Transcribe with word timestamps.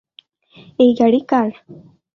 এই 0.79 0.91
গাড়ি 0.99 1.19
কার? 1.29 1.49